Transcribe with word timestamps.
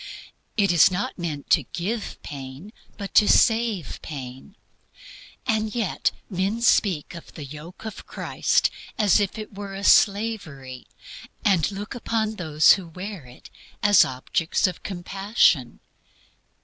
It 0.57 0.71
is 0.71 0.89
not 0.89 1.19
meant 1.19 1.51
to 1.51 1.61
give 1.61 2.17
pain, 2.23 2.73
but 2.97 3.13
to 3.13 3.27
save 3.29 3.99
pain. 4.01 4.55
And 5.45 5.75
yet 5.75 6.09
men 6.27 6.63
speak 6.63 7.13
of 7.13 7.31
the 7.35 7.45
yoke 7.45 7.85
of 7.85 8.07
Christ 8.07 8.71
as 8.97 9.19
if 9.19 9.37
it 9.37 9.53
were 9.53 9.83
slavery, 9.83 10.87
and 11.45 11.71
look 11.71 11.93
upon 11.93 12.37
those 12.37 12.71
who 12.71 12.87
wear 12.87 13.27
it 13.27 13.51
as 13.83 14.03
objects 14.03 14.65
of 14.65 14.81
compassion. 14.81 15.81